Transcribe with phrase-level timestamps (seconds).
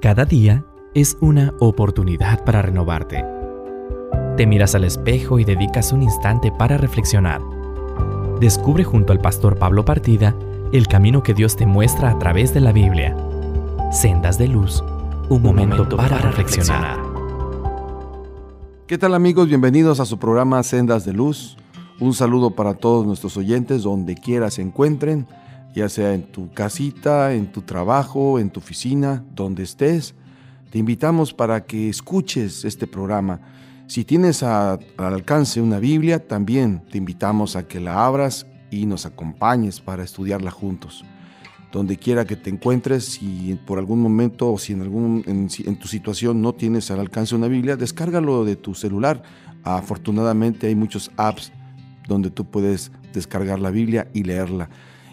[0.00, 3.22] Cada día es una oportunidad para renovarte.
[4.38, 7.42] Te miras al espejo y dedicas un instante para reflexionar.
[8.40, 10.34] Descubre junto al pastor Pablo Partida
[10.72, 13.14] el camino que Dios te muestra a través de la Biblia.
[13.92, 14.82] Sendas de luz,
[15.28, 16.98] un momento, para, reflexionar.
[18.86, 19.48] ¿Qué tal amigos?
[19.48, 21.58] Bienvenidos a su programa Sendas de Luz.
[21.98, 25.26] Un saludo para todos nuestros oyentes donde quiera se encuentren
[25.74, 30.14] ya sea en tu casita, en tu trabajo, en tu oficina, donde estés.
[30.70, 33.40] Te invitamos para que escuches este programa.
[33.86, 39.04] Si tienes al alcance una Biblia, también te invitamos a que la abras y nos
[39.04, 41.04] acompañes para estudiarla juntos.
[41.72, 45.88] Donde quiera que te encuentres, si por algún momento o si en, algún, en tu
[45.88, 49.22] situación no tienes al alcance una Biblia, descárgalo de tu celular.
[49.62, 51.52] Afortunadamente hay muchos apps
[52.08, 54.68] donde tú puedes descargar la Biblia y leerla.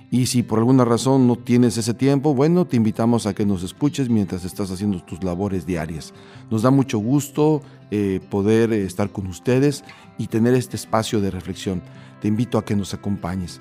[0.10, 3.64] Y si por alguna razón no tienes ese tiempo, bueno, te invitamos a que nos
[3.64, 6.14] escuches mientras estás haciendo tus labores diarias.
[6.50, 9.84] Nos da mucho gusto eh, poder estar con ustedes
[10.18, 11.82] y tener este espacio de reflexión.
[12.22, 13.60] Te invito a que nos acompañes.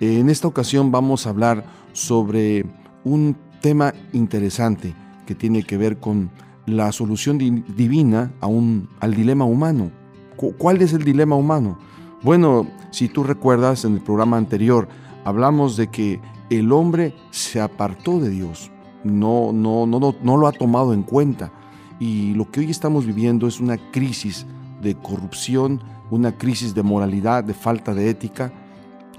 [0.00, 2.66] en esta ocasión vamos a hablar sobre
[3.04, 6.30] un tema interesante que tiene que ver con
[6.66, 9.92] la solución divina a un, al dilema humano.
[10.36, 11.78] ¿Cuál es el dilema humano?
[12.22, 14.88] Bueno, si tú recuerdas en el programa anterior,
[15.26, 18.70] hablamos de que el hombre se apartó de Dios,
[19.02, 21.50] no, no, no, no, lo ha tomado en cuenta.
[21.98, 24.46] Y lo que hoy estamos viviendo es una crisis
[24.80, 28.52] de corrupción, una crisis de moralidad, de falta de ética.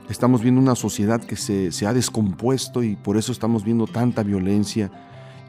[0.10, 4.24] Estamos viendo una sociedad que se, se ha descompuesto y por eso estamos viendo tanta
[4.24, 4.90] violencia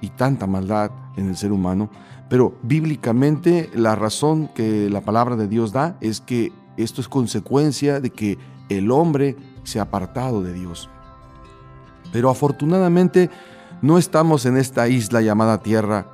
[0.00, 1.88] y tanta maldad en el ser humano.
[2.28, 8.00] Pero bíblicamente la razón que la palabra de Dios da es que esto es consecuencia
[8.00, 9.36] de que el hombre
[9.68, 10.88] se ha apartado de Dios.
[12.12, 13.30] Pero afortunadamente
[13.82, 16.06] no estamos en esta isla llamada Tierra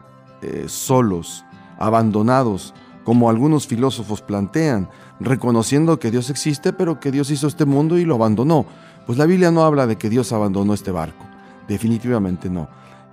[0.42, 1.44] eh, solos,
[1.78, 2.74] abandonados,
[3.04, 4.88] como algunos filósofos plantean,
[5.20, 8.66] reconociendo que Dios existe, pero que Dios hizo este mundo y lo abandonó.
[9.06, 11.24] Pues la Biblia no habla de que Dios abandonó este barco,
[11.68, 12.68] definitivamente no.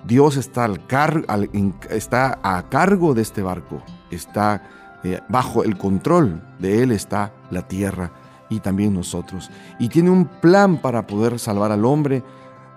[0.05, 1.49] Dios está, al
[1.89, 4.63] está a cargo de este barco, está
[5.03, 8.11] eh, bajo el control de Él está la tierra
[8.51, 9.49] y también nosotros.
[9.79, 12.23] Y tiene un plan para poder salvar al hombre,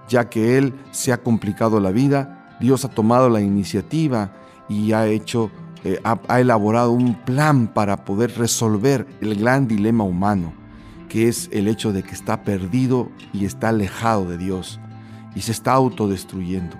[0.08, 4.32] ya que Él se ha complicado la vida, Dios ha tomado la iniciativa
[4.68, 5.50] y ha hecho,
[5.82, 10.54] eh, ha, elaborado un plan para poder resolver el gran dilema humano,
[11.08, 14.80] que es el hecho de que está perdido y está alejado de Dios
[15.34, 16.76] y se está autodestruyendo.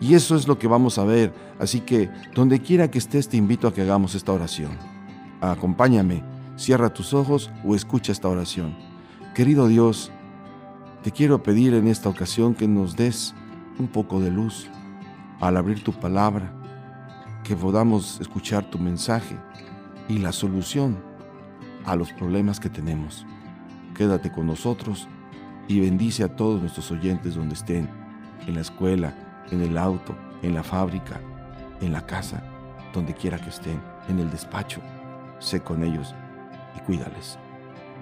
[0.00, 1.32] Y eso es lo que vamos a ver.
[1.58, 4.72] Así que donde quiera que estés te invito a que hagamos esta oración.
[5.40, 8.74] Acompáñame Cierra tus ojos o escucha esta oración.
[9.34, 10.10] Querido Dios,
[11.02, 13.34] te quiero pedir en esta ocasión que nos des
[13.78, 14.66] un poco de luz
[15.38, 16.50] al abrir tu palabra,
[17.44, 19.36] que podamos escuchar tu mensaje
[20.08, 20.96] y la solución
[21.84, 23.26] a los problemas que tenemos.
[23.94, 25.08] Quédate con nosotros
[25.68, 27.86] y bendice a todos nuestros oyentes donde estén,
[28.46, 29.14] en la escuela,
[29.50, 31.20] en el auto, en la fábrica,
[31.82, 32.42] en la casa,
[32.94, 33.78] donde quiera que estén,
[34.08, 34.80] en el despacho.
[35.38, 36.14] Sé con ellos
[36.76, 37.38] y cuídales.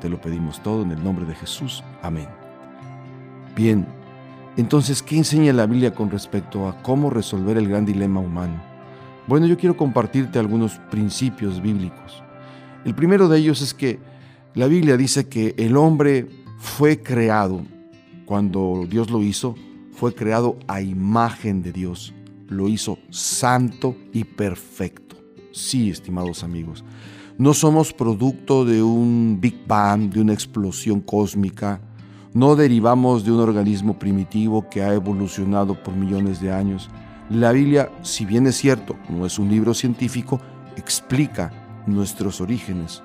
[0.01, 1.83] Te lo pedimos todo en el nombre de Jesús.
[2.03, 2.29] Amén.
[3.57, 3.87] Bien,
[4.57, 8.63] entonces, ¿qué enseña la Biblia con respecto a cómo resolver el gran dilema humano?
[9.27, 12.23] Bueno, yo quiero compartirte algunos principios bíblicos.
[12.85, 13.99] El primero de ellos es que
[14.55, 17.63] la Biblia dice que el hombre fue creado,
[18.27, 19.55] cuando Dios lo hizo,
[19.93, 22.15] fue creado a imagen de Dios.
[22.49, 25.17] Lo hizo santo y perfecto.
[25.53, 26.85] Sí, estimados amigos.
[27.37, 31.81] No somos producto de un Big Bang, de una explosión cósmica.
[32.33, 36.89] No derivamos de un organismo primitivo que ha evolucionado por millones de años.
[37.29, 40.41] La Biblia, si bien es cierto, no es un libro científico,
[40.77, 41.51] explica
[41.89, 43.03] nuestros orígenes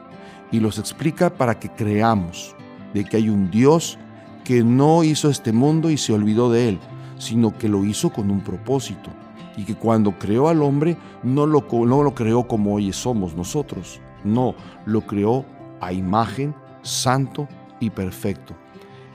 [0.52, 2.56] y los explica para que creamos
[2.94, 3.98] de que hay un Dios
[4.44, 6.80] que no hizo este mundo y se olvidó de él,
[7.18, 9.10] sino que lo hizo con un propósito
[9.58, 14.00] y que cuando creó al hombre no lo, no lo creó como hoy somos nosotros,
[14.24, 14.56] no,
[14.86, 15.45] lo creó
[15.81, 17.48] a imagen, santo
[17.80, 18.56] y perfecto.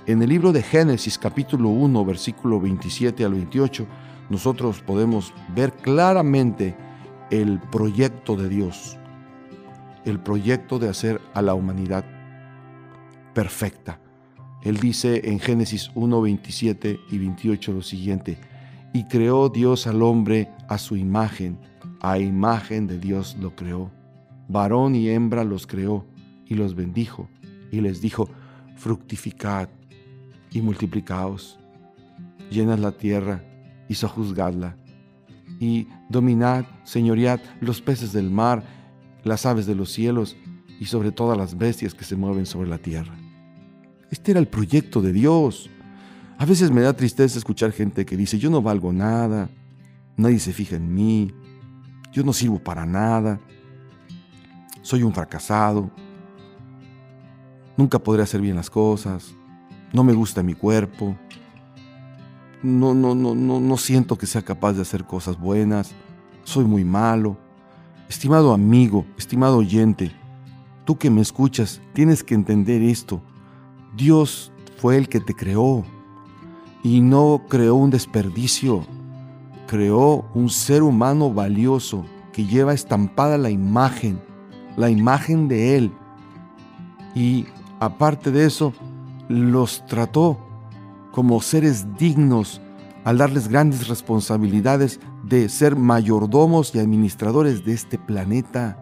[0.06, 3.86] En el libro de Génesis capítulo 1, versículo 27 al 28,
[4.28, 6.76] nosotros podemos ver claramente
[7.30, 8.98] el proyecto de Dios,
[10.04, 12.04] el proyecto de hacer a la humanidad
[13.32, 13.98] perfecta.
[14.62, 18.38] Él dice en Génesis 1, 27 y 28 lo siguiente,
[18.92, 21.58] y creó Dios al hombre a su imagen,
[22.00, 23.90] a imagen de Dios lo creó
[24.49, 26.06] varón y hembra los creó
[26.46, 27.29] y los bendijo
[27.70, 28.29] y les dijo,
[28.76, 29.69] fructificad
[30.50, 31.58] y multiplicaos,
[32.50, 33.44] llenad la tierra
[33.88, 34.76] y sojuzgadla,
[35.61, 38.64] y dominad, señoread los peces del mar,
[39.25, 40.37] las aves de los cielos
[40.81, 43.14] y sobre todas las bestias que se mueven sobre la tierra.
[44.11, 45.70] Este era el proyecto de Dios.
[46.38, 49.49] A veces me da tristeza escuchar gente que dice, yo no valgo nada,
[50.17, 51.32] nadie se fija en mí,
[52.12, 53.41] yo no sirvo para nada,
[54.84, 55.90] soy un fracasado,
[57.75, 59.34] nunca podré hacer bien las cosas,
[59.94, 61.16] no me gusta mi cuerpo,
[62.62, 65.92] no, no, no, no, no siento que sea capaz de hacer cosas buenas,
[66.44, 67.38] soy muy malo.
[68.10, 70.12] Estimado amigo, estimado oyente,
[70.84, 73.22] tú que me escuchas, tienes que entender esto.
[73.96, 75.82] Dios fue el que te creó
[76.82, 78.84] y no creó un desperdicio,
[79.66, 82.04] creó un ser humano valioso
[82.34, 84.20] que lleva estampada la imagen,
[84.76, 85.92] la imagen de Él.
[87.14, 87.46] Y
[87.80, 88.72] aparte de eso,
[89.28, 90.38] los trató
[91.12, 92.60] como seres dignos
[93.04, 98.78] al darles grandes responsabilidades de ser mayordomos y administradores de este planeta.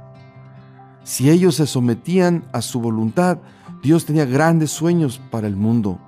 [1.02, 3.38] Si ellos se sometían a su voluntad,
[3.82, 5.98] Dios tenía grandes sueños para el mundo.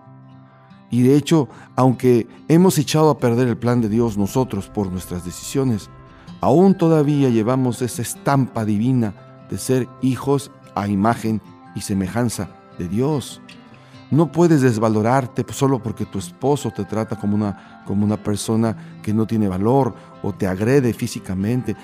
[0.90, 5.24] Y de hecho, aunque hemos echado a perder el plan de Dios nosotros por nuestras
[5.24, 5.90] decisiones,
[6.40, 9.14] aún todavía llevamos esa estampa divina
[9.54, 11.40] de ser hijos a imagen
[11.76, 13.40] y semejanza de Dios.
[14.10, 19.14] No puedes desvalorarte solo porque tu esposo te trata como una, como una persona que
[19.14, 21.76] no tiene valor o te agrede físicamente.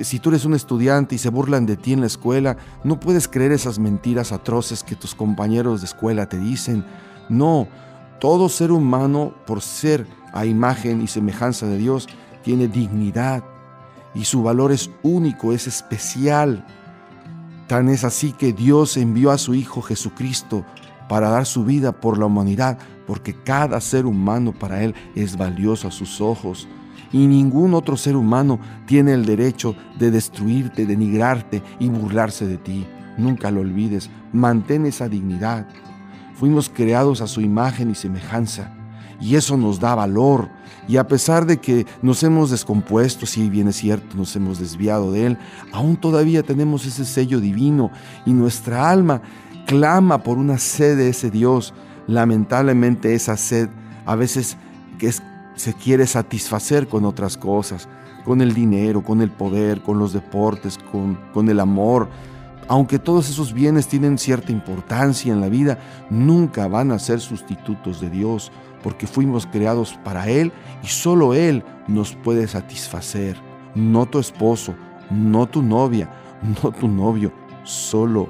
[0.00, 3.28] Si tú eres un estudiante y se burlan de ti en la escuela, no puedes
[3.28, 6.86] creer esas mentiras atroces que tus compañeros de escuela te dicen.
[7.28, 7.68] No,
[8.18, 12.08] todo ser humano, por ser a imagen y semejanza de Dios,
[12.42, 13.44] tiene dignidad
[14.14, 16.64] y su valor es único, es especial.
[17.66, 20.64] Tan es así que Dios envió a su Hijo Jesucristo
[21.08, 25.88] para dar su vida por la humanidad, porque cada ser humano para Él es valioso
[25.88, 26.68] a sus ojos.
[27.12, 32.86] Y ningún otro ser humano tiene el derecho de destruirte, denigrarte y burlarse de ti.
[33.16, 35.66] Nunca lo olvides, mantén esa dignidad.
[36.34, 38.72] Fuimos creados a su imagen y semejanza,
[39.20, 40.48] y eso nos da valor.
[40.86, 45.12] Y a pesar de que nos hemos descompuesto, si bien es cierto, nos hemos desviado
[45.12, 45.38] de Él,
[45.72, 47.90] aún todavía tenemos ese sello divino
[48.26, 49.22] y nuestra alma
[49.66, 51.72] clama por una sed de ese Dios.
[52.06, 53.70] Lamentablemente esa sed
[54.04, 54.58] a veces
[54.98, 55.10] que
[55.54, 57.88] se quiere satisfacer con otras cosas,
[58.24, 62.08] con el dinero, con el poder, con los deportes, con, con el amor.
[62.68, 65.78] Aunque todos esos bienes tienen cierta importancia en la vida,
[66.10, 68.52] nunca van a ser sustitutos de Dios,
[68.84, 70.52] porque fuimos creados para Él
[70.82, 73.34] y solo Él nos puede satisfacer.
[73.74, 74.74] No tu esposo,
[75.10, 76.12] no tu novia,
[76.62, 77.32] no tu novio,
[77.64, 78.28] solo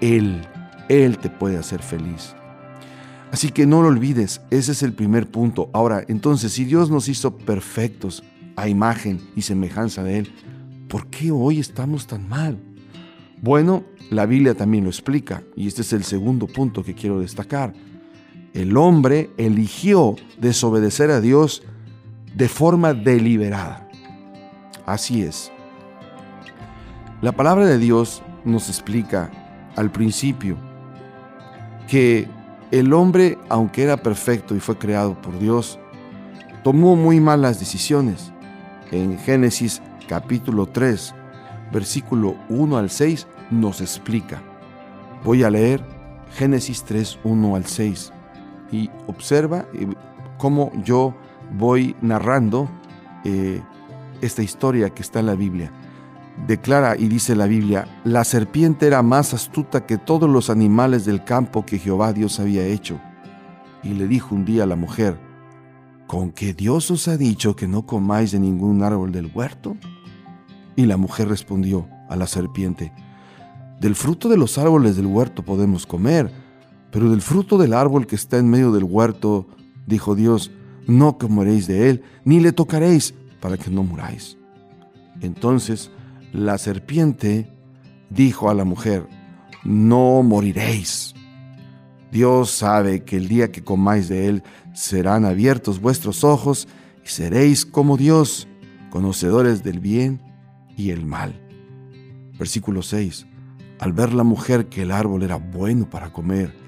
[0.00, 0.46] Él.
[0.88, 2.36] Él te puede hacer feliz.
[3.32, 5.70] Así que no lo olvides, ese es el primer punto.
[5.72, 8.22] Ahora, entonces, si Dios nos hizo perfectos
[8.54, 10.32] a imagen y semejanza de Él,
[10.88, 12.56] ¿por qué hoy estamos tan mal?
[13.42, 17.74] Bueno, la Biblia también lo explica, y este es el segundo punto que quiero destacar.
[18.56, 21.62] El hombre eligió desobedecer a Dios
[22.34, 23.86] de forma deliberada.
[24.86, 25.52] Así es.
[27.20, 29.30] La palabra de Dios nos explica
[29.76, 30.56] al principio
[31.86, 32.26] que
[32.70, 35.78] el hombre, aunque era perfecto y fue creado por Dios,
[36.64, 38.32] tomó muy malas decisiones.
[38.90, 41.14] En Génesis capítulo 3,
[41.74, 44.40] versículo 1 al 6, nos explica.
[45.24, 45.84] Voy a leer
[46.38, 48.12] Génesis 3, 1 al 6
[48.70, 49.88] y observa eh,
[50.38, 51.14] cómo yo
[51.56, 52.68] voy narrando
[53.24, 53.62] eh,
[54.20, 55.72] esta historia que está en la Biblia.
[56.46, 61.24] Declara y dice la Biblia, la serpiente era más astuta que todos los animales del
[61.24, 63.00] campo que Jehová Dios había hecho.
[63.82, 65.18] Y le dijo un día a la mujer,
[66.06, 69.76] ¿con qué Dios os ha dicho que no comáis de ningún árbol del huerto?
[70.74, 72.92] Y la mujer respondió a la serpiente,
[73.80, 76.30] del fruto de los árboles del huerto podemos comer,
[76.96, 79.46] pero del fruto del árbol que está en medio del huerto,
[79.86, 80.50] dijo Dios,
[80.86, 84.38] no comeréis de él, ni le tocaréis, para que no muráis.
[85.20, 85.90] Entonces
[86.32, 87.52] la serpiente
[88.08, 89.06] dijo a la mujer,
[89.62, 91.12] no moriréis.
[92.10, 96.66] Dios sabe que el día que comáis de él serán abiertos vuestros ojos
[97.04, 98.48] y seréis como Dios,
[98.88, 100.22] conocedores del bien
[100.78, 101.38] y el mal.
[102.38, 103.26] Versículo 6.
[103.80, 106.64] Al ver la mujer que el árbol era bueno para comer,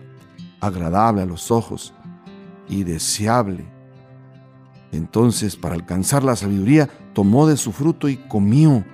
[0.61, 1.95] agradable a los ojos
[2.69, 3.65] y deseable,
[4.93, 8.85] entonces para alcanzar la sabiduría tomó de su fruto y comió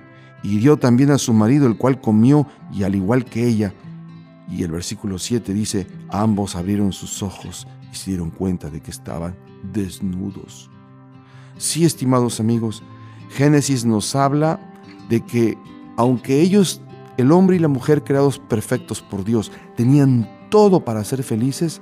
[0.43, 3.73] y dio también a su marido, el cual comió y al igual que ella.
[4.47, 8.91] Y el versículo 7 dice, ambos abrieron sus ojos y se dieron cuenta de que
[8.91, 9.35] estaban
[9.73, 10.69] desnudos.
[11.57, 12.83] Sí, estimados amigos,
[13.29, 14.59] Génesis nos habla
[15.09, 15.57] de que
[15.97, 16.81] aunque ellos,
[17.17, 21.81] el hombre y la mujer creados perfectos por Dios, tenían todo para ser felices,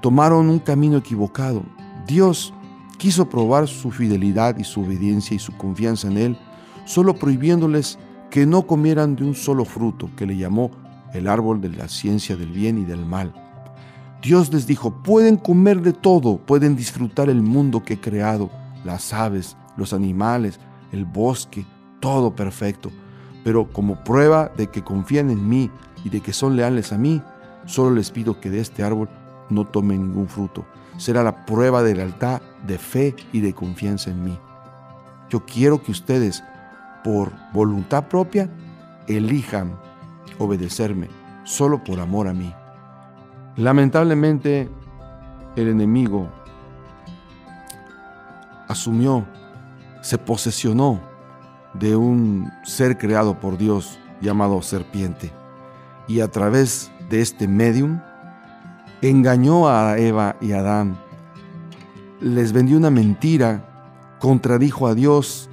[0.00, 1.64] tomaron un camino equivocado.
[2.06, 2.54] Dios
[2.96, 6.38] quiso probar su fidelidad y su obediencia y su confianza en Él,
[6.84, 7.98] solo prohibiéndoles
[8.30, 10.70] que no comieran de un solo fruto que le llamó
[11.12, 13.34] el árbol de la ciencia del bien y del mal.
[14.22, 18.48] Dios les dijo, pueden comer de todo, pueden disfrutar el mundo que he creado,
[18.84, 20.60] las aves, los animales,
[20.92, 21.66] el bosque,
[21.98, 22.92] todo perfecto.
[23.42, 25.68] Pero como prueba de que confían en mí
[26.04, 27.20] y de que son leales a mí,
[27.68, 29.08] solo les pido que de este árbol
[29.50, 30.64] no tomen ningún fruto.
[30.96, 34.38] Será la prueba de lealtad, de fe y de confianza en mí.
[35.30, 36.42] Yo quiero que ustedes,
[37.04, 38.50] por voluntad propia,
[39.06, 39.78] elijan
[40.38, 41.08] obedecerme
[41.44, 42.52] solo por amor a mí.
[43.56, 44.68] Lamentablemente,
[45.54, 46.28] el enemigo
[48.66, 49.26] asumió,
[50.00, 51.00] se posesionó
[51.74, 55.32] de un ser creado por Dios llamado serpiente
[56.06, 58.00] y a través de este medium
[59.02, 60.98] engañó a Eva y Adán,
[62.20, 63.64] les vendió una mentira,
[64.18, 65.48] contradijo a Dios,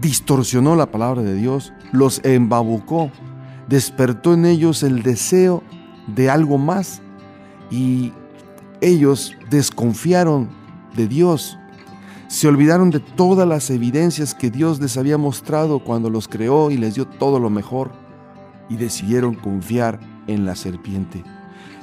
[0.00, 3.10] distorsionó la palabra de Dios, los embabucó,
[3.68, 5.62] despertó en ellos el deseo
[6.08, 7.00] de algo más
[7.70, 8.12] y
[8.80, 10.48] ellos desconfiaron
[10.96, 11.56] de Dios.
[12.26, 16.78] Se olvidaron de todas las evidencias que Dios les había mostrado cuando los creó y
[16.78, 17.92] les dio todo lo mejor
[18.68, 21.24] y decidieron confiar en la serpiente.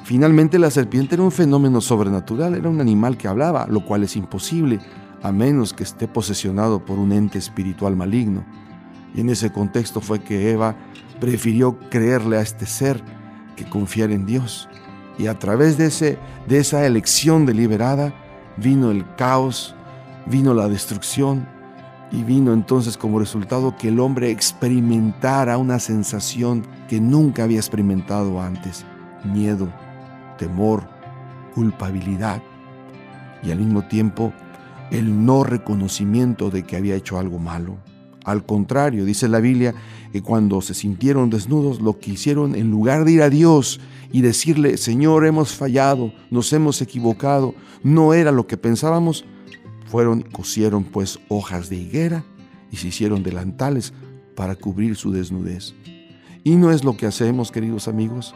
[0.03, 4.15] Finalmente la serpiente era un fenómeno sobrenatural, era un animal que hablaba, lo cual es
[4.15, 4.79] imposible
[5.21, 8.45] a menos que esté posesionado por un ente espiritual maligno.
[9.13, 10.75] Y en ese contexto fue que Eva
[11.19, 13.01] prefirió creerle a este ser
[13.55, 14.69] que confiar en Dios.
[15.17, 16.17] Y a través de, ese,
[16.47, 18.13] de esa elección deliberada
[18.57, 19.75] vino el caos,
[20.25, 21.45] vino la destrucción
[22.11, 28.41] y vino entonces como resultado que el hombre experimentara una sensación que nunca había experimentado
[28.41, 28.85] antes,
[29.23, 29.71] miedo,
[30.37, 30.87] temor,
[31.53, 32.41] culpabilidad
[33.43, 34.33] y al mismo tiempo
[34.91, 37.77] el no reconocimiento de que había hecho algo malo.
[38.25, 39.73] Al contrario, dice la Biblia
[40.11, 43.79] que cuando se sintieron desnudos, lo que hicieron en lugar de ir a Dios
[44.11, 49.25] y decirle, Señor, hemos fallado, nos hemos equivocado, no era lo que pensábamos,
[49.89, 52.23] fueron y cosieron pues hojas de higuera
[52.71, 53.93] y se hicieron delantales
[54.35, 55.73] para cubrir su desnudez.
[56.43, 58.33] Y no es lo que hacemos, queridos amigos,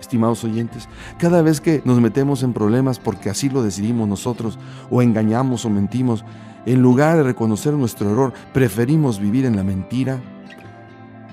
[0.00, 4.58] estimados oyentes, cada vez que nos metemos en problemas porque así lo decidimos nosotros,
[4.90, 6.24] o engañamos o mentimos,
[6.64, 10.20] en lugar de reconocer nuestro error, preferimos vivir en la mentira,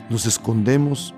[0.10, 1.14] nos escondemos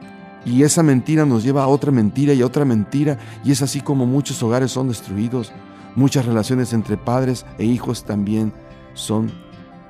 [0.45, 3.79] y esa mentira nos lleva a otra mentira y a otra mentira y es así
[3.79, 5.51] como muchos hogares son destruidos,
[5.95, 8.53] muchas relaciones entre padres e hijos también
[8.93, 9.31] son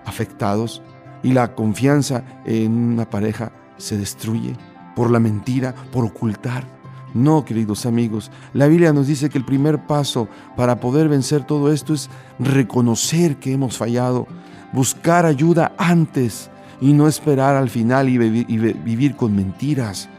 [0.05, 0.81] afectados
[1.23, 4.55] y la confianza en una pareja se destruye
[4.95, 6.65] por la mentira, por ocultar.
[7.13, 11.71] No, queridos amigos, la Biblia nos dice que el primer paso para poder vencer todo
[11.71, 14.27] esto es reconocer que hemos fallado,
[14.71, 20.09] buscar ayuda antes y no esperar al final y, vivir con mentiras.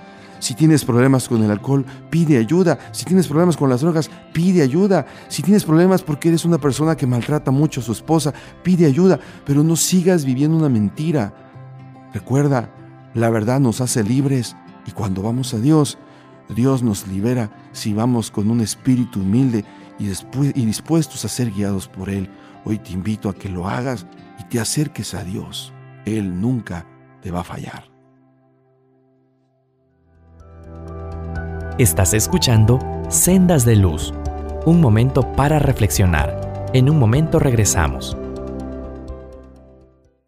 [0.42, 2.76] Si tienes problemas con el alcohol, pide ayuda.
[2.90, 5.06] Si tienes problemas con las drogas, pide ayuda.
[5.28, 8.34] Si tienes problemas porque eres una persona que maltrata mucho a su esposa,
[8.64, 9.20] pide ayuda.
[9.46, 11.32] Pero no sigas viviendo una mentira.
[12.12, 12.74] Recuerda,
[13.14, 15.96] la verdad nos hace libres y cuando vamos a Dios,
[16.48, 19.64] Dios nos libera si vamos con un espíritu humilde
[20.00, 20.06] y,
[20.66, 22.28] dispuestos a ser guiados por Él.
[22.64, 24.08] Hoy te invito a que lo hagas
[24.40, 25.72] y te acerques a Dios.
[26.04, 26.84] Él nunca
[27.20, 27.91] te va a fallar.
[31.82, 34.14] Estás escuchando Sendas de Luz,
[34.66, 36.70] un momento para reflexionar.
[36.72, 38.16] En un momento regresamos.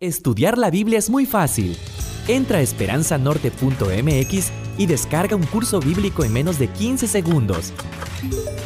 [0.00, 1.78] Estudiar la Biblia es muy fácil.
[2.26, 7.72] Entra a esperanzanorte.mx y descarga un curso bíblico en menos de 15 segundos.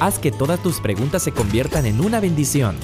[0.00, 2.74] Haz que todas tus preguntas se conviertan en una bendición.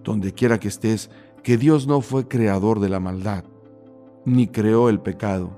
[0.03, 1.09] donde quiera que estés,
[1.43, 3.45] que Dios no fue creador de la maldad,
[4.25, 5.51] ni creó el pecado.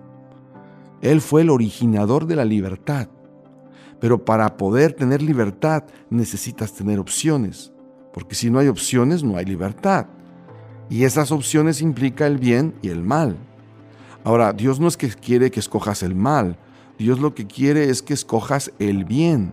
[1.02, 3.10] Él fue el originador de la libertad.
[4.00, 7.74] Pero para poder tener libertad necesitas tener opciones,
[8.14, 10.06] porque si no hay opciones no hay libertad.
[10.92, 13.36] Y esas opciones implican el bien y el mal.
[14.24, 16.60] Ahora, Dios no es que quiere que escojas el mal,
[16.98, 19.52] Dios lo que quiere es que escojas el bien.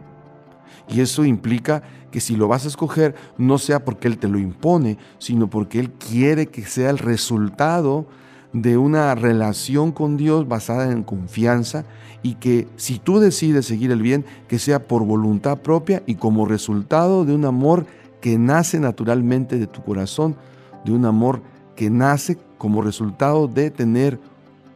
[0.88, 4.38] Y eso implica que si lo vas a escoger, no sea porque Él te lo
[4.38, 8.06] impone, sino porque Él quiere que sea el resultado
[8.52, 11.84] de una relación con Dios basada en confianza
[12.22, 16.46] y que si tú decides seguir el bien, que sea por voluntad propia y como
[16.46, 17.84] resultado de un amor
[18.20, 20.36] que nace naturalmente de tu corazón,
[20.84, 21.42] de un amor
[21.74, 24.20] que nace como resultado de tener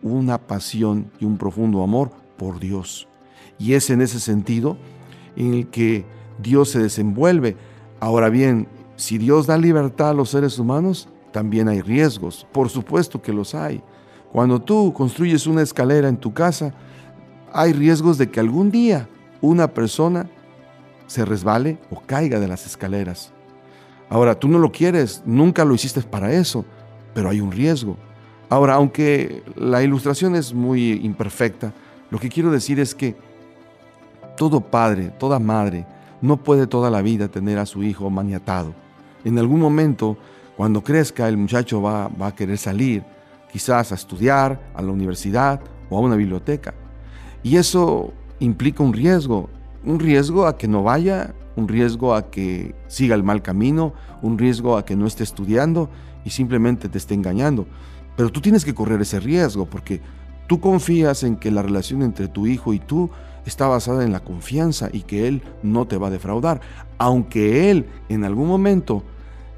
[0.02, 3.06] una pasión y un profundo amor por Dios.
[3.58, 4.78] Y es en ese sentido
[5.36, 6.06] en el que
[6.38, 7.56] Dios se desenvuelve.
[8.00, 12.46] Ahora bien, si Dios da libertad a los seres humanos, también hay riesgos.
[12.52, 13.82] Por supuesto que los hay.
[14.32, 16.72] Cuando tú construyes una escalera en tu casa,
[17.52, 19.08] hay riesgos de que algún día
[19.40, 20.30] una persona
[21.06, 23.32] se resbale o caiga de las escaleras.
[24.10, 26.64] Ahora, tú no lo quieres, nunca lo hiciste para eso,
[27.14, 27.96] pero hay un riesgo.
[28.48, 31.72] Ahora, aunque la ilustración es muy imperfecta,
[32.10, 33.16] lo que quiero decir es que
[34.36, 35.86] todo padre, toda madre,
[36.20, 38.74] no puede toda la vida tener a su hijo maniatado.
[39.24, 40.16] En algún momento,
[40.56, 43.02] cuando crezca, el muchacho va, va a querer salir,
[43.52, 46.74] quizás a estudiar, a la universidad o a una biblioteca.
[47.42, 49.48] Y eso implica un riesgo,
[49.84, 53.92] un riesgo a que no vaya, un riesgo a que siga el mal camino,
[54.22, 55.90] un riesgo a que no esté estudiando
[56.24, 57.66] y simplemente te esté engañando.
[58.16, 60.00] Pero tú tienes que correr ese riesgo porque
[60.48, 63.10] Tú confías en que la relación entre tu hijo y tú
[63.44, 66.62] está basada en la confianza y que él no te va a defraudar,
[66.96, 69.02] aunque él en algún momento,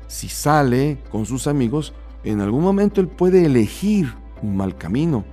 [0.09, 5.24] si sale con sus amigos, en algún momento él puede elegir un mal camino,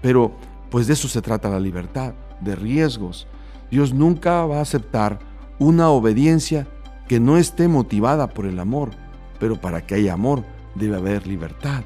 [0.00, 0.32] pero
[0.70, 3.26] pues de eso se trata la libertad, de riesgos.
[3.70, 5.18] Dios nunca va a aceptar
[5.58, 6.66] una obediencia
[7.06, 8.92] que no esté motivada por el amor,
[9.38, 10.42] pero para que haya amor
[10.74, 11.84] debe haber libertad.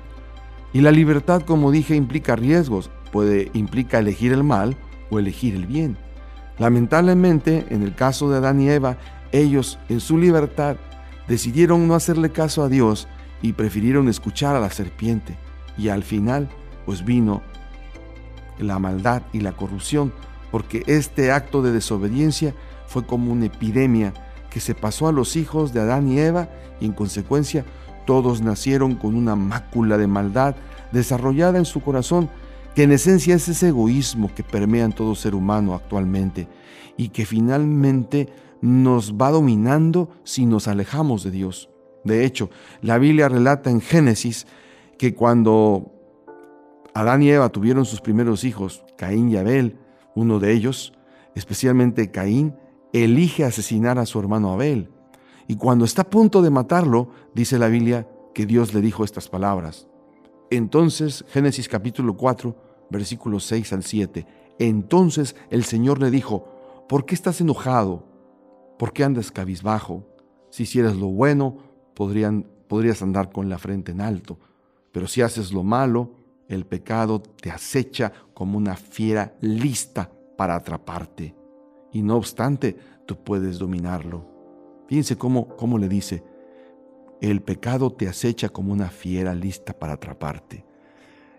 [0.73, 4.77] Y la libertad, como dije, implica riesgos puede implica elegir el mal
[5.09, 5.97] o elegir el bien.
[6.59, 8.99] Lamentablemente, en el caso de Adán y Eva,
[9.33, 10.77] ellos en su libertad
[11.27, 13.09] decidieron no hacerle caso a Dios
[13.41, 15.39] y prefirieron escuchar a la serpiente.
[15.79, 16.51] Y al final,
[16.85, 17.41] pues vino
[18.59, 20.13] la maldad y la corrupción,
[20.51, 22.55] porque este acto de desobediencia
[22.87, 24.13] fue como una epidemia
[24.51, 26.51] que se pasó a los hijos de Adán y Eva
[26.83, 27.65] y en consecuencia
[28.05, 30.55] todos nacieron con una mácula de maldad
[30.93, 32.29] desarrollada en su corazón
[32.77, 36.47] que en esencia es ese egoísmo que permea en todo ser humano actualmente
[36.99, 38.29] y que finalmente
[38.61, 41.71] nos va dominando si nos alejamos de Dios.
[42.05, 42.51] De hecho,
[42.83, 44.47] la Biblia relata en Génesis
[44.99, 45.91] que cuando
[46.93, 49.79] Adán y Eva tuvieron sus primeros hijos, Caín y Abel,
[50.15, 50.93] uno de ellos,
[51.35, 52.57] especialmente Caín,
[52.93, 54.91] elige asesinar a su hermano Abel.
[55.49, 59.31] Y cuando está a punto de matarlo, dice la Biblia que Dios le dijo estas
[59.31, 59.89] palabras.
[60.51, 64.27] Entonces, Génesis capítulo 4, versículos 6 al 7.
[64.59, 68.05] Entonces el Señor le dijo, ¿por qué estás enojado?
[68.79, 70.07] ¿Por qué andas cabizbajo?
[70.51, 71.59] Si hicieras lo bueno,
[71.95, 74.39] podrías andar con la frente en alto.
[74.93, 76.13] Pero si haces lo malo,
[76.49, 81.35] el pecado te acecha como una fiera lista para atraparte.
[81.93, 84.27] Y no obstante, tú puedes dominarlo.
[84.87, 86.23] Fíjense cómo, cómo le dice,
[87.21, 90.66] el pecado te acecha como una fiera lista para atraparte.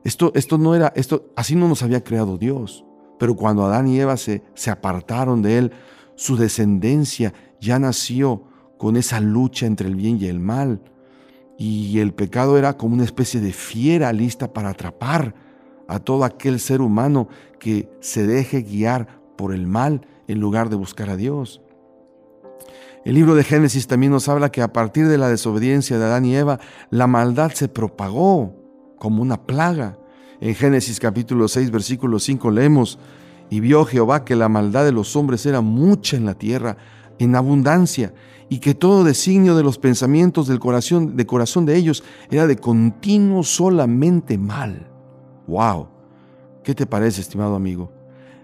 [0.04, 2.86] Esto, esto no era, esto, así no nos había creado Dios.
[3.20, 5.72] Pero cuando Adán y Eva se, se apartaron de él,
[6.16, 8.44] su descendencia ya nació
[8.78, 10.82] con esa lucha entre el bien y el mal.
[11.58, 15.34] Y el pecado era como una especie de fiera lista para atrapar
[15.88, 17.28] a todo aquel ser humano
[17.60, 21.62] que se deje guiar por el mal en lugar de buscar a Dios.
[23.06, 26.26] El libro de Génesis también nos habla que a partir de la desobediencia de Adán
[26.26, 28.54] y Eva, la maldad se propagó
[28.98, 29.98] como una plaga.
[30.40, 33.00] En Génesis capítulo 6, versículo 5 leemos,
[33.50, 36.78] y vio Jehová que la maldad de los hombres era mucha en la tierra,
[37.18, 38.14] en abundancia,
[38.50, 42.58] y que todo designio de los pensamientos del corazón, de corazón de ellos era de
[42.58, 44.88] continuo solamente mal.
[45.48, 45.88] ¡Wow!
[46.64, 47.92] ¿Qué te parece, estimado amigo?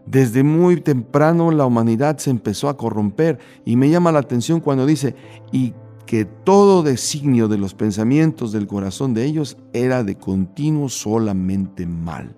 [0.05, 4.85] Desde muy temprano la humanidad se empezó a corromper y me llama la atención cuando
[4.85, 5.15] dice,
[5.51, 5.73] y
[6.05, 12.35] que todo designio de los pensamientos del corazón de ellos era de continuo solamente mal.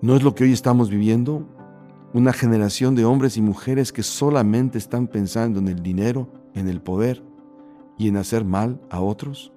[0.00, 1.46] ¿No es lo que hoy estamos viviendo?
[2.12, 6.80] Una generación de hombres y mujeres que solamente están pensando en el dinero, en el
[6.80, 7.22] poder
[7.98, 9.52] y en hacer mal a otros.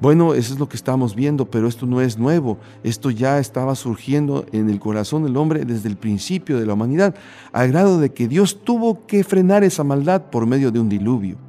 [0.00, 2.58] Bueno, eso es lo que estamos viendo, pero esto no es nuevo.
[2.84, 7.16] Esto ya estaba surgiendo en el corazón del hombre desde el principio de la humanidad,
[7.52, 11.47] al grado de que Dios tuvo que frenar esa maldad por medio de un diluvio.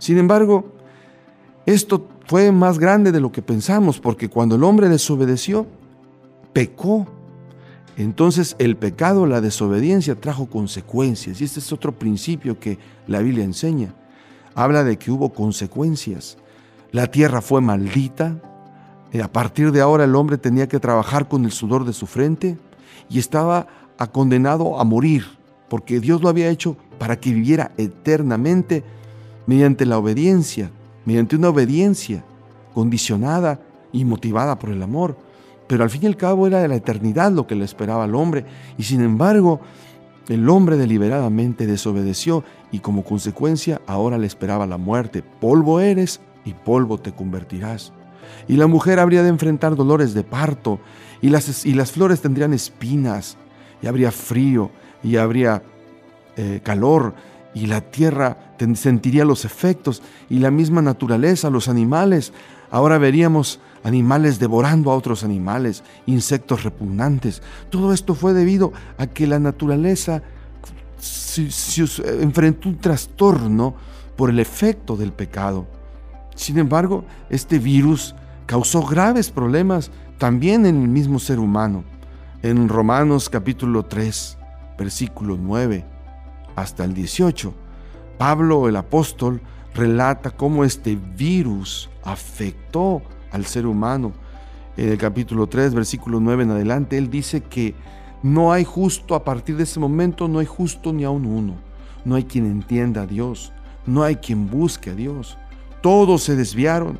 [0.00, 0.64] Sin embargo,
[1.66, 5.66] esto fue más grande de lo que pensamos, porque cuando el hombre desobedeció,
[6.54, 7.06] pecó.
[7.98, 11.40] Entonces el pecado, la desobediencia trajo consecuencias.
[11.40, 13.94] Y este es otro principio que la Biblia enseña.
[14.54, 16.38] Habla de que hubo consecuencias.
[16.92, 18.40] La tierra fue maldita.
[19.12, 22.06] Eh, a partir de ahora el hombre tenía que trabajar con el sudor de su
[22.06, 22.56] frente
[23.10, 23.66] y estaba
[24.12, 25.26] condenado a morir,
[25.68, 28.82] porque Dios lo había hecho para que viviera eternamente
[29.50, 30.70] mediante la obediencia,
[31.04, 32.22] mediante una obediencia
[32.72, 33.60] condicionada
[33.90, 35.16] y motivada por el amor.
[35.66, 38.14] Pero al fin y al cabo era de la eternidad lo que le esperaba al
[38.14, 38.44] hombre
[38.78, 39.60] y sin embargo
[40.28, 45.24] el hombre deliberadamente desobedeció y como consecuencia ahora le esperaba la muerte.
[45.40, 47.92] Polvo eres y polvo te convertirás.
[48.46, 50.78] Y la mujer habría de enfrentar dolores de parto,
[51.20, 53.36] y las, y las flores tendrían espinas,
[53.82, 54.70] y habría frío,
[55.02, 55.64] y habría
[56.36, 57.14] eh, calor,
[57.54, 62.32] y la tierra sentiría los efectos, y la misma naturaleza, los animales.
[62.70, 67.42] Ahora veríamos animales devorando a otros animales, insectos repugnantes.
[67.70, 70.22] Todo esto fue debido a que la naturaleza
[72.20, 73.74] enfrentó un trastorno
[74.16, 75.66] por el efecto del pecado.
[76.34, 78.14] Sin embargo, este virus
[78.46, 81.84] causó graves problemas también en el mismo ser humano.
[82.42, 84.38] En Romanos capítulo 3,
[84.78, 85.99] versículo 9
[86.56, 87.52] hasta el 18,
[88.18, 89.40] Pablo el apóstol
[89.74, 94.12] relata cómo este virus afectó al ser humano.
[94.76, 97.74] En el capítulo 3, versículo 9 en adelante, él dice que
[98.22, 101.54] no hay justo, a partir de ese momento no hay justo ni aun uno.
[102.04, 103.52] No hay quien entienda a Dios,
[103.86, 105.36] no hay quien busque a Dios.
[105.82, 106.98] Todos se desviaron,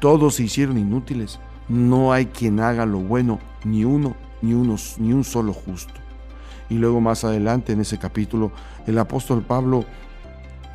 [0.00, 1.38] todos se hicieron inútiles.
[1.68, 6.01] No hay quien haga lo bueno, ni uno, ni, uno, ni un solo justo.
[6.72, 8.50] Y luego más adelante en ese capítulo,
[8.86, 9.84] el apóstol Pablo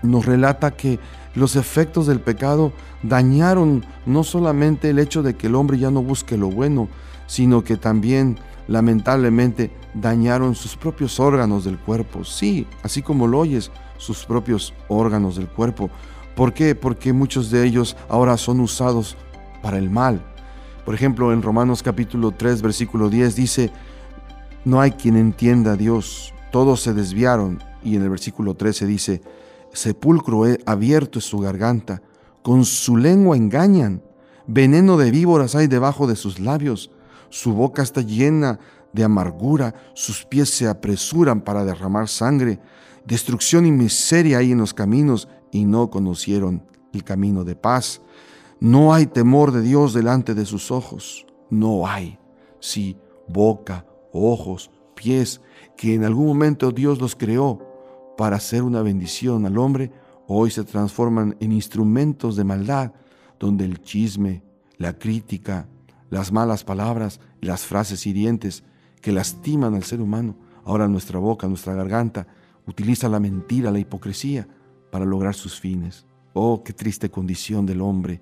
[0.04, 1.00] nos relata que
[1.34, 6.04] los efectos del pecado dañaron no solamente el hecho de que el hombre ya no
[6.04, 6.88] busque lo bueno,
[7.26, 12.24] sino que también lamentablemente dañaron sus propios órganos del cuerpo.
[12.24, 15.90] Sí, así como lo oyes, sus propios órganos del cuerpo.
[16.36, 16.76] ¿Por qué?
[16.76, 19.18] Porque muchos de ellos ahora son usados
[19.64, 20.22] para el mal.
[20.86, 23.72] Por ejemplo, en Romanos capítulo 3, versículo 10 dice,
[24.68, 27.64] no hay quien entienda a Dios, todos se desviaron.
[27.84, 29.22] Y en el versículo 13 dice,
[29.72, 32.02] sepulcro abierto es su garganta,
[32.42, 34.04] con su lengua engañan,
[34.46, 36.92] veneno de víboras hay debajo de sus labios,
[37.30, 38.60] su boca está llena
[38.92, 42.60] de amargura, sus pies se apresuran para derramar sangre,
[43.06, 48.02] destrucción y miseria hay en los caminos, y no conocieron el camino de paz.
[48.60, 51.26] No hay temor de Dios delante de sus ojos.
[51.50, 52.20] No hay.
[52.60, 52.98] Sí,
[53.30, 53.86] boca,
[54.18, 55.42] ojos, pies,
[55.76, 57.60] que en algún momento Dios los creó
[58.18, 59.92] para hacer una bendición al hombre,
[60.28, 62.94] hoy se transforman en instrumentos de maldad,
[63.40, 64.44] donde el chisme,
[64.78, 65.68] la crítica,
[66.10, 68.64] las malas palabras, las frases hirientes
[69.02, 72.28] que lastiman al ser humano, ahora nuestra boca, nuestra garganta,
[72.66, 74.48] utiliza la mentira, la hipocresía,
[74.92, 76.06] para lograr sus fines.
[76.34, 78.22] Oh, qué triste condición del hombre.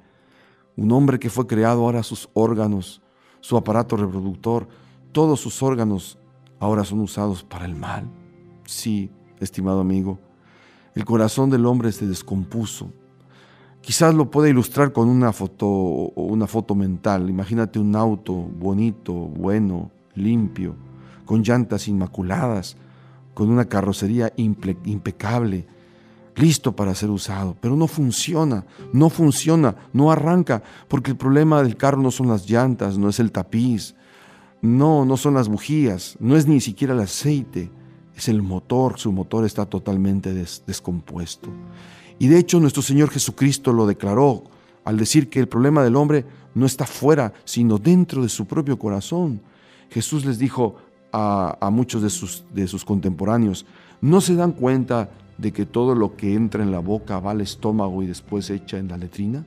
[0.75, 3.01] Un hombre que fue creado ahora sus órganos,
[3.39, 4.67] su aparato reproductor,
[5.15, 6.19] todos sus órganos
[6.59, 8.03] ahora son usados para el mal.
[8.65, 10.19] Sí, estimado amigo,
[10.93, 12.91] el corazón del hombre se descompuso.
[13.79, 17.29] Quizás lo pueda ilustrar con una foto, una foto mental.
[17.29, 20.75] Imagínate un auto bonito, bueno, limpio,
[21.23, 22.75] con llantas inmaculadas,
[23.33, 25.65] con una carrocería impecable,
[26.35, 31.77] listo para ser usado, pero no funciona, no funciona, no arranca, porque el problema del
[31.77, 33.95] carro no son las llantas, no es el tapiz,
[34.61, 37.69] no, no son las bujías, no es ni siquiera el aceite,
[38.15, 41.49] es el motor, su motor está totalmente descompuesto.
[42.17, 44.43] Y de hecho nuestro Señor Jesucristo lo declaró
[44.85, 48.79] al decir que el problema del hombre no está fuera, sino dentro de su propio
[48.79, 49.41] corazón.
[49.89, 50.77] Jesús les dijo
[51.11, 52.09] a, muchos de
[52.67, 53.65] sus, contemporáneos,
[54.01, 57.41] ¿no se dan cuenta de que todo lo que entra en la boca va al
[57.41, 59.45] estómago y después echa en la letrina?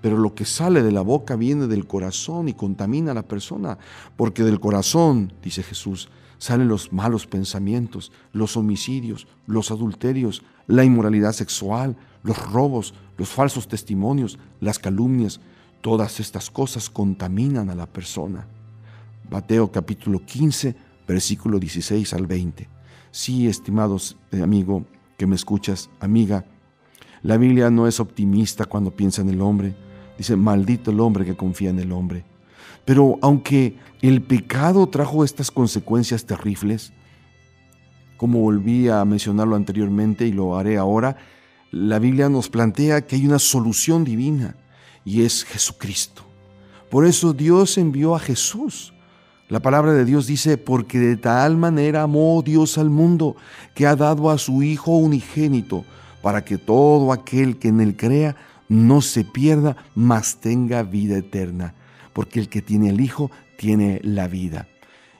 [0.00, 3.78] Pero lo que sale de la boca viene del corazón y contamina a la persona,
[4.16, 6.08] porque del corazón, dice Jesús,
[6.38, 13.66] salen los malos pensamientos, los homicidios, los adulterios, la inmoralidad sexual, los robos, los falsos
[13.66, 15.40] testimonios, las calumnias.
[15.80, 18.46] Todas estas cosas contaminan a la persona.
[19.30, 22.68] Mateo capítulo 15, versículo 16 al 20.
[23.10, 24.84] Sí, estimados amigo
[25.16, 26.44] que me escuchas, amiga,
[27.22, 29.74] la Biblia no es optimista cuando piensa en el hombre.
[30.18, 32.24] Dice, maldito el hombre que confía en el hombre.
[32.84, 36.92] Pero aunque el pecado trajo estas consecuencias terribles,
[38.16, 41.16] como volví a mencionarlo anteriormente y lo haré ahora,
[41.70, 44.56] la Biblia nos plantea que hay una solución divina
[45.04, 46.22] y es Jesucristo.
[46.90, 48.92] Por eso Dios envió a Jesús.
[49.48, 53.36] La palabra de Dios dice, porque de tal manera amó Dios al mundo,
[53.74, 55.84] que ha dado a su Hijo unigénito,
[56.22, 58.36] para que todo aquel que en él crea
[58.68, 61.74] no se pierda, mas tenga vida eterna
[62.18, 64.66] porque el que tiene el Hijo tiene la vida.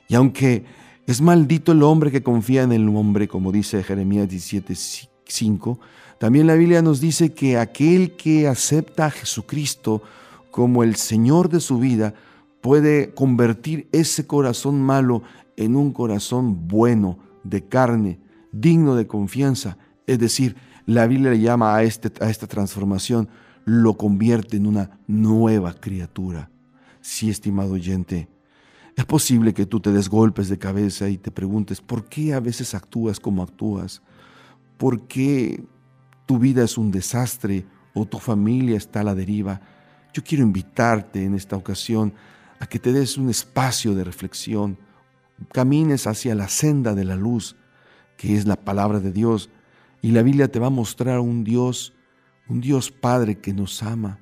[0.09, 0.65] Y aunque
[1.07, 5.79] es maldito el hombre que confía en el hombre, como dice Jeremías 17:5,
[6.17, 10.03] también la Biblia nos dice que aquel que acepta a Jesucristo
[10.51, 12.15] como el Señor de su vida
[12.59, 15.23] puede convertir ese corazón malo
[15.55, 18.19] en un corazón bueno, de carne,
[18.51, 19.77] digno de confianza.
[20.05, 20.57] Es decir,
[20.89, 23.29] la Biblia le llama a, este, a esta transformación,
[23.63, 26.49] lo convierte en una nueva criatura.
[26.99, 28.27] Sí, estimado oyente,
[28.95, 32.39] es posible que tú te des golpes de cabeza y te preguntes, ¿por qué a
[32.39, 34.01] veces actúas como actúas?
[34.77, 35.63] ¿Por qué
[36.25, 39.61] tu vida es un desastre o tu familia está a la deriva?
[40.11, 42.13] Yo quiero invitarte en esta ocasión
[42.59, 44.79] a que te des un espacio de reflexión,
[45.51, 47.57] camines hacia la senda de la luz,
[48.17, 49.51] que es la palabra de Dios,
[50.01, 51.93] y la Biblia te va a mostrar un Dios,
[52.47, 54.19] un Dios Padre que nos ama,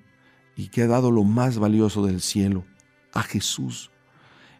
[0.56, 2.66] y que ha dado lo más valioso del cielo,
[3.14, 3.92] a Jesús.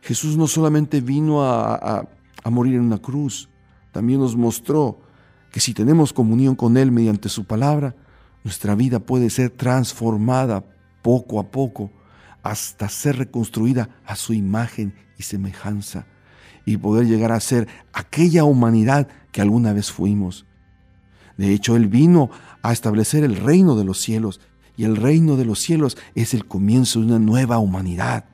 [0.02, 2.08] Jesús no solamente vino a,
[2.46, 3.50] morir en una cruz,
[3.92, 5.02] también nos mostró
[5.52, 7.96] que si tenemos comunión con Él mediante su palabra,
[8.44, 10.64] nuestra vida puede ser transformada
[11.02, 11.92] poco a poco
[12.44, 16.06] hasta ser reconstruida a su imagen y semejanza
[16.66, 20.47] y poder llegar a ser aquella humanidad que alguna vez fuimos.
[21.38, 22.30] De hecho, Él vino
[22.64, 24.42] a establecer el reino de los cielos
[24.76, 28.26] y el reino de los cielos es el comienzo de una nueva humanidad.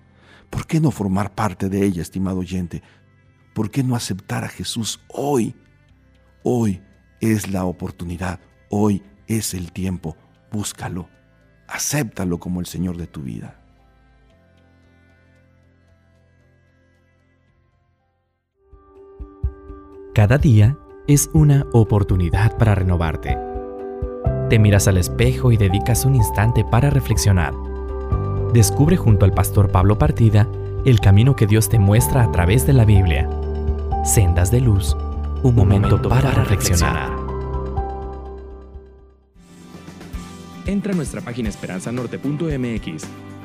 [0.50, 2.84] ¿Por qué no formar parte de ella, estimado oyente?
[3.54, 5.56] ¿Por qué no aceptar a Jesús hoy?
[6.44, 6.82] Hoy
[7.22, 8.40] es la oportunidad,
[8.70, 10.18] hoy es el tiempo.
[10.52, 11.10] Búscalo,
[11.68, 13.60] acéptalo como el Señor de tu vida.
[20.14, 23.38] Cada día es una oportunidad para renovarte.
[24.50, 27.54] Te miras al espejo y dedicas un instante para reflexionar.
[28.54, 30.48] Descubre junto al pastor Pablo Partida
[30.86, 33.30] el camino que Dios te muestra a través de la Biblia.
[34.06, 34.96] Sendas de luz,
[35.44, 37.12] un, momento, para, reflexionar.
[40.66, 43.04] Entra a nuestra página esperanzanorte.mx,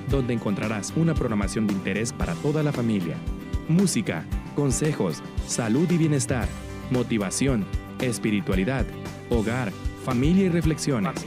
[0.09, 3.17] donde encontrarás una programación de interés para toda la familia.
[3.69, 6.49] Música, consejos, salud y bienestar,
[6.91, 7.65] motivación,
[8.01, 8.87] espiritualidad,
[9.31, 9.73] hogar,
[10.05, 11.27] familia y reflexiones.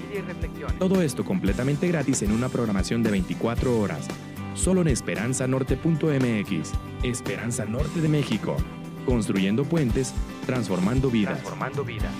[0.79, 4.07] Todo esto completamente gratis en una programación de 24 horas.
[4.53, 6.71] Solo en esperanzanorte.mx.
[7.03, 8.57] Esperanza Norte de México.
[9.05, 10.13] Construyendo puentes,
[10.45, 11.39] transformando vidas.
[11.39, 12.11] Transformando vidas.